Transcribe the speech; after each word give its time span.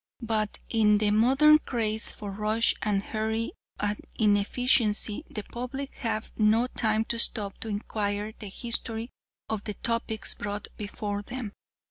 But 0.23 0.57
in 0.67 0.97
the 0.97 1.11
modern 1.11 1.59
craze 1.59 2.11
for 2.11 2.31
rush 2.31 2.73
and 2.81 3.03
hurry 3.03 3.51
and 3.79 3.99
inefficiency 4.15 5.23
the 5.29 5.43
public 5.43 5.97
have 5.97 6.31
no 6.39 6.65
time 6.65 7.05
to 7.05 7.19
stop 7.19 7.59
to 7.59 7.67
inquire 7.67 8.31
the 8.39 8.47
history 8.49 9.11
of 9.47 9.63
the 9.65 9.75
topics 9.75 10.33
brought 10.33 10.69
before 10.75 11.21
them. 11.21 11.51